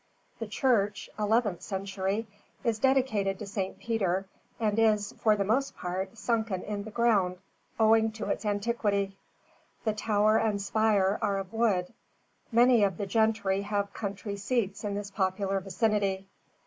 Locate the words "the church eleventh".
0.39-1.61